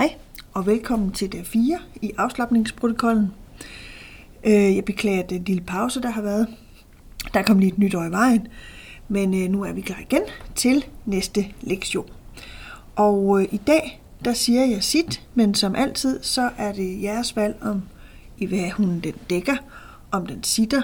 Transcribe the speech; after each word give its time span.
Hej 0.00 0.14
og 0.54 0.66
velkommen 0.66 1.12
til 1.12 1.32
dag 1.32 1.46
4 1.46 1.78
i 2.02 2.12
afslappningsprotokollen. 2.18 3.32
Øh, 4.44 4.76
jeg 4.76 4.84
beklager 4.84 5.22
den 5.22 5.44
lille 5.44 5.62
pause, 5.62 6.02
der 6.02 6.10
har 6.10 6.22
været. 6.22 6.48
Der 7.34 7.42
kom 7.42 7.58
lige 7.58 7.72
et 7.72 7.78
nyt 7.78 7.94
år 7.94 8.04
i 8.04 8.10
vejen, 8.10 8.48
men 9.08 9.42
øh, 9.42 9.50
nu 9.50 9.62
er 9.62 9.72
vi 9.72 9.80
klar 9.80 9.98
igen 10.00 10.22
til 10.54 10.84
næste 11.06 11.46
lektion. 11.60 12.10
Og 12.96 13.40
øh, 13.42 13.48
i 13.52 13.56
dag, 13.56 14.02
der 14.24 14.32
siger 14.32 14.64
jeg 14.64 14.84
sit, 14.84 15.22
men 15.34 15.54
som 15.54 15.74
altid, 15.74 16.22
så 16.22 16.50
er 16.58 16.72
det 16.72 17.02
jeres 17.02 17.36
valg 17.36 17.56
om, 17.62 17.82
i 18.38 18.46
hvad 18.46 18.70
hun 18.70 19.00
den 19.00 19.14
dækker, 19.30 19.56
om 20.10 20.26
den 20.26 20.42
sitter, 20.42 20.82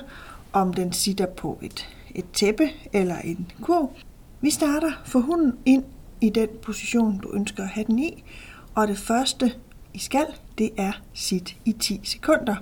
om 0.53 0.75
den 0.75 0.93
sitter 0.93 1.27
på 1.27 1.59
et, 1.63 1.89
et 2.15 2.31
tæppe 2.33 2.71
eller 2.93 3.19
en 3.19 3.51
kurv. 3.63 3.91
Vi 4.41 4.51
starter 4.51 4.93
for 5.05 5.21
hunden 5.21 5.53
ind 5.67 5.85
i 6.21 6.31
den 6.31 6.49
position, 6.63 7.19
du 7.19 7.33
ønsker 7.35 7.63
at 7.63 7.69
have 7.69 7.87
den 7.87 7.99
i, 7.99 8.25
og 8.77 8.89
det 8.89 8.99
første, 8.99 9.53
I 9.95 9.99
skal, 9.99 10.27
det 10.59 10.71
er 10.77 10.93
sit 11.15 11.57
i 11.65 11.73
10 11.73 12.01
sekunder. 12.05 12.57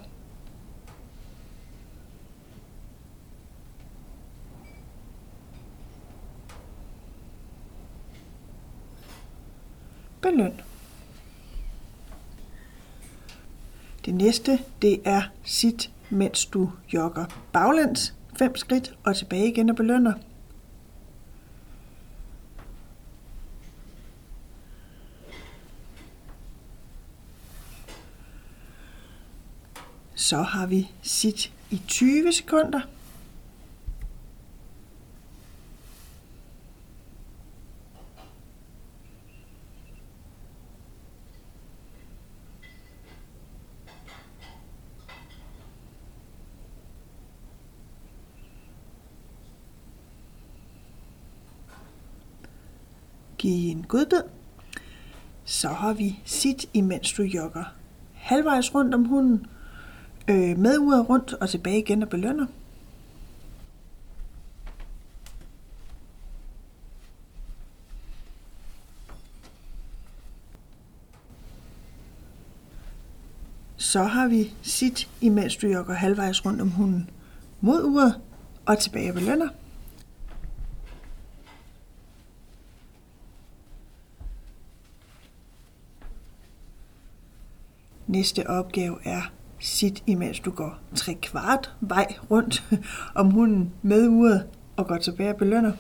Beløn. 10.21 10.61
Det 14.05 14.15
næste, 14.15 14.59
det 14.83 15.01
er 15.05 15.23
sit, 15.45 15.91
mens 16.11 16.47
du 16.47 16.71
jogger 16.93 17.25
baglæns, 17.53 18.15
5 18.39 18.57
skridt 18.57 18.95
og 19.05 19.17
tilbage 19.17 19.49
igen 19.49 19.71
og 19.71 19.77
belønner. 19.77 20.13
Så 30.15 30.43
har 30.43 30.67
vi 30.67 30.91
sit 31.03 31.53
i 31.71 31.83
20 31.89 32.33
sekunder. 32.33 32.81
Giv 53.39 53.71
en 53.71 53.83
godbid. 53.83 54.23
Så 55.45 55.69
har 55.69 55.93
vi 55.93 56.21
sit, 56.25 56.69
imens 56.73 57.13
du 57.13 57.23
jogger 57.23 57.65
halvvejs 58.15 58.75
rundt 58.75 58.95
om 58.95 59.05
hunden, 59.05 59.47
øh, 60.29 60.59
med 60.59 60.79
uret 60.79 61.09
rundt 61.09 61.33
og 61.33 61.49
tilbage 61.49 61.79
igen 61.79 62.03
og 62.03 62.09
belønner. 62.09 62.47
Så 73.77 74.03
har 74.03 74.29
vi 74.29 74.53
sit, 74.63 75.09
imens 75.21 75.57
du 75.57 75.67
jogger 75.67 75.95
halvvejs 75.95 76.45
rundt 76.45 76.61
om 76.61 76.71
hunden 76.71 77.11
mod 77.61 77.85
uret 77.85 78.21
og 78.67 78.79
tilbage 78.79 79.11
og 79.11 79.15
belønner. 79.15 79.49
Næste 88.07 88.47
opgave 88.47 88.99
er 89.05 89.33
sit, 89.65 90.03
imens 90.07 90.41
du 90.41 90.51
går 90.51 90.79
tre 90.95 91.15
kvart 91.23 91.73
vej 91.81 92.15
rundt 92.31 92.65
om 93.15 93.31
hunden 93.31 93.73
med 93.83 94.09
uret 94.09 94.47
og 94.77 94.87
går 94.87 94.97
tilbage 94.97 95.31
og 95.31 95.37
belønner. 95.37 95.73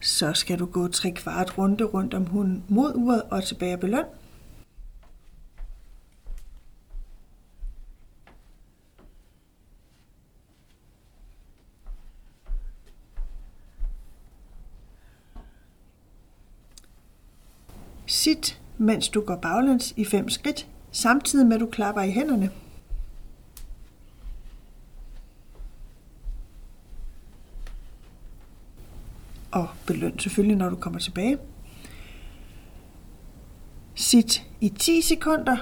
Så 0.00 0.32
skal 0.32 0.58
du 0.58 0.66
gå 0.66 0.88
tre 0.88 1.10
kvart 1.10 1.58
runde 1.58 1.84
rundt 1.84 2.14
om 2.14 2.26
hunden 2.26 2.64
mod 2.68 2.92
uret 2.94 3.22
og 3.22 3.44
tilbage 3.44 3.74
og 3.74 3.80
beløn. 3.80 4.04
Sit, 18.10 18.60
mens 18.78 19.08
du 19.08 19.20
går 19.20 19.36
baglæns 19.36 19.94
i 19.96 20.04
fem 20.04 20.28
skridt, 20.28 20.68
samtidig 20.92 21.46
med 21.46 21.54
at 21.54 21.60
du 21.60 21.66
klapper 21.66 22.02
i 22.02 22.10
hænderne. 22.10 22.50
Og 29.50 29.68
beløn 29.86 30.18
selvfølgelig, 30.18 30.56
når 30.56 30.70
du 30.70 30.76
kommer 30.76 30.98
tilbage. 30.98 31.38
Sit 33.94 34.46
i 34.60 34.68
10 34.68 35.00
sekunder. 35.00 35.56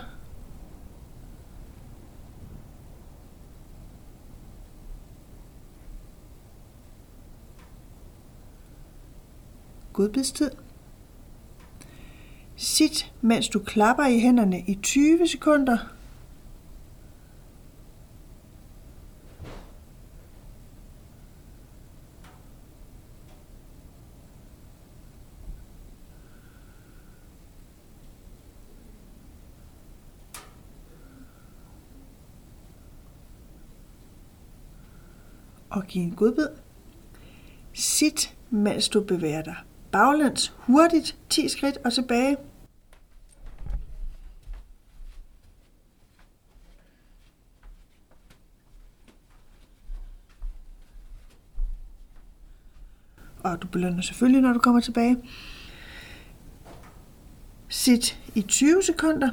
Godbidstid. 9.92 10.50
Sit, 12.60 13.12
mens 13.20 13.48
du 13.48 13.58
klapper 13.58 14.06
i 14.06 14.19
hænderne 14.19 14.60
i 14.66 14.74
20 14.74 15.26
sekunder. 15.26 15.78
Og 35.70 35.86
giv 35.86 36.02
en 36.02 36.10
godbid. 36.10 36.48
Sit, 37.72 38.36
mens 38.50 38.88
du 38.88 39.00
bevæger 39.00 39.42
dig 39.42 39.56
baglæns 39.93 40.53
hurtigt 40.59 41.16
10 41.28 41.49
skridt 41.49 41.78
og 41.84 41.93
tilbage. 41.93 42.37
Og 53.43 53.62
du 53.62 53.66
belønner 53.66 54.03
selvfølgelig, 54.03 54.43
når 54.43 54.53
du 54.53 54.59
kommer 54.59 54.81
tilbage. 54.81 55.16
Sit 57.69 58.19
i 58.34 58.43
20 58.43 58.82
sekunder. 58.82 59.31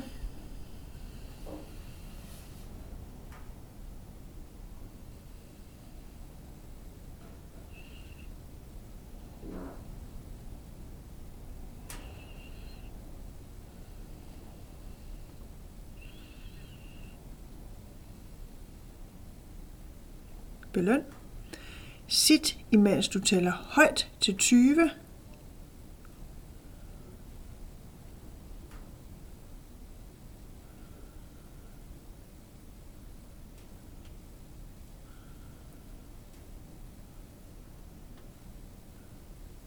Beløn. 20.76 21.02
Sit, 22.08 22.58
imens 22.72 23.08
du 23.08 23.20
tæller 23.20 23.52
højt 23.52 24.12
til 24.22 24.38
20. 24.38 24.90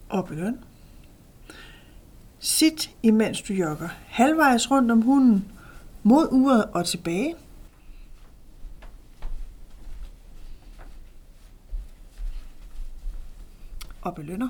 Og 0.09 0.27
beløn. 0.27 0.59
Sit, 2.39 2.91
imens 3.03 3.43
du 3.43 3.53
jogger 3.53 3.89
halvvejs 4.07 4.71
rundt 4.71 4.91
om 4.91 5.03
hunden 5.03 5.53
mod 6.03 6.29
uret 6.33 6.65
og 6.65 6.87
tilbage. 6.87 7.35
og 14.09 14.15
belønner. 14.15 14.49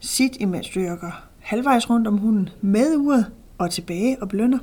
Sit 0.00 0.36
imens 0.40 0.68
du 0.68 0.80
jogger 0.80 1.28
halvvejs 1.38 1.90
rundt 1.90 2.06
om 2.06 2.18
hunden 2.18 2.48
med 2.60 2.96
uret 2.96 3.32
og 3.58 3.70
tilbage 3.70 4.22
og 4.22 4.28
belønner. 4.28 4.58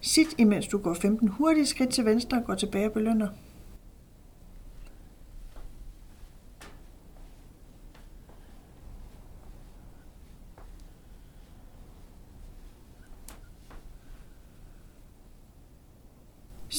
Sit 0.00 0.34
imens 0.38 0.68
du 0.68 0.78
går 0.78 0.94
15 0.94 1.28
hurtige 1.28 1.66
skridt 1.66 1.90
til 1.90 2.04
venstre 2.04 2.38
og 2.38 2.44
går 2.44 2.54
tilbage 2.54 2.86
og 2.86 2.92
belønner. 2.92 3.28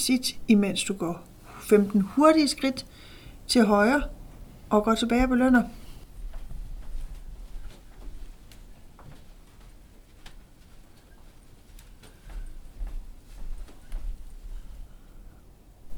Sit 0.04 0.40
imens 0.48 0.84
du 0.84 0.94
går 0.94 1.24
15 1.62 2.02
hurtige 2.02 2.48
skridt 2.48 2.86
til 3.48 3.66
højre 3.66 4.04
og 4.70 4.84
går 4.84 4.96
tilbage 4.96 5.24
og 5.24 5.30
belønner. 5.30 5.64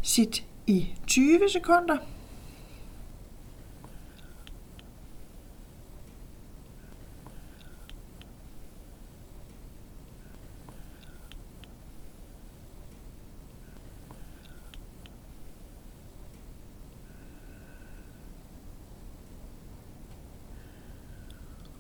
Sit 0.01 0.45
i 0.67 0.87
20 1.07 1.49
sekunder. 1.49 1.97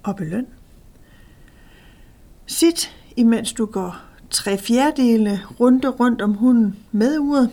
Og 0.05 0.15
beløn. 0.15 0.47
Sit, 2.45 2.95
imens 3.15 3.53
du 3.53 3.65
går 3.65 4.01
tre 4.29 4.57
fjerdedele 4.57 5.39
runde 5.59 5.87
rundt 5.87 6.21
om 6.21 6.33
hunden 6.33 6.83
med 6.91 7.19
uret. 7.19 7.51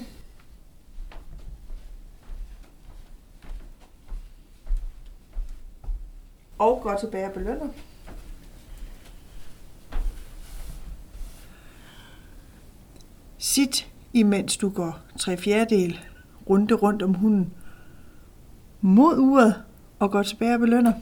Og 6.59 6.81
går 6.83 6.97
tilbage 6.97 7.27
og 7.27 7.33
belønner. 7.33 7.69
Sit, 13.39 13.89
imens 14.13 14.57
du 14.57 14.69
går 14.69 14.99
tre 15.19 15.37
fjerdedele 15.37 15.99
runde 16.51 16.75
rundt 16.75 17.03
om 17.03 17.15
hunden 17.15 17.53
mod 18.81 19.19
uret 19.19 19.55
og 19.99 20.11
går 20.11 20.23
tilbage 20.23 20.55
og 20.55 20.61
belønner. 20.61 20.93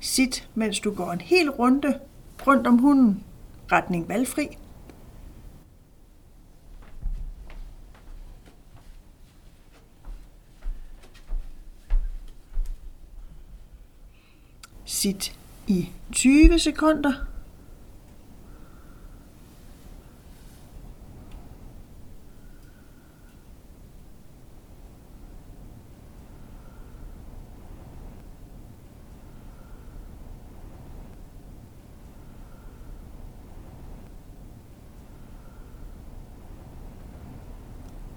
Sit, 0.00 0.48
mens 0.54 0.80
du 0.80 0.90
går 0.90 1.12
en 1.12 1.20
hel 1.20 1.50
runde 1.50 2.00
rundt 2.46 2.66
om 2.66 2.78
hunden, 2.78 3.24
retning 3.72 4.08
valgfri. 4.08 4.58
Sit 14.84 15.36
i 15.66 15.90
20 16.12 16.58
sekunder. 16.58 17.29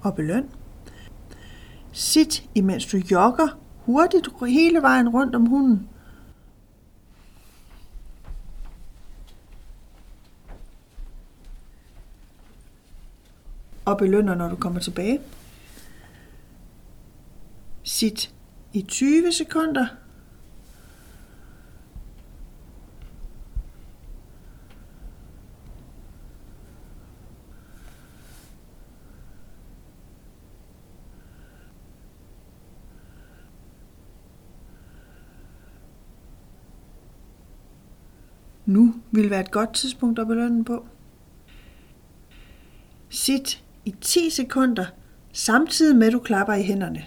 Og 0.04 0.14
beløn. 0.14 0.50
Sit, 1.92 2.48
imens 2.54 2.86
du 2.86 2.96
jogger 2.96 3.58
hurtigt 3.84 4.28
hele 4.48 4.82
vejen 4.82 5.08
rundt 5.08 5.34
om 5.34 5.46
hunden. 5.46 5.88
Og 13.84 13.98
belønner, 13.98 14.34
når 14.34 14.48
du 14.48 14.56
kommer 14.56 14.80
tilbage. 14.80 15.20
Sit 17.82 18.34
i 18.72 18.82
20 18.82 19.32
sekunder. 19.32 19.86
Nu 38.66 38.94
vil 39.10 39.30
være 39.30 39.40
et 39.40 39.50
godt 39.50 39.74
tidspunkt 39.74 40.18
at 40.18 40.26
belønne 40.26 40.64
på. 40.64 40.86
Sit 43.08 43.64
i 43.84 43.94
10 44.00 44.30
sekunder, 44.30 44.86
samtidig 45.32 45.96
med 45.96 46.06
at 46.06 46.12
du 46.12 46.18
klapper 46.18 46.54
i 46.54 46.62
hænderne. 46.62 47.04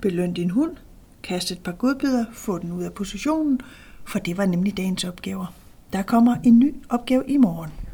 Beløn 0.00 0.32
din 0.32 0.50
hund, 0.50 0.76
kast 1.22 1.50
et 1.50 1.62
par 1.62 1.72
godbidder, 1.72 2.24
få 2.32 2.58
den 2.58 2.72
ud 2.72 2.82
af 2.82 2.92
positionen, 2.92 3.60
for 4.04 4.18
det 4.18 4.36
var 4.36 4.46
nemlig 4.46 4.76
dagens 4.76 5.04
opgaver. 5.04 5.54
Der 5.92 6.02
kommer 6.02 6.36
en 6.44 6.58
ny 6.58 6.74
opgave 6.88 7.24
i 7.26 7.36
morgen. 7.36 7.87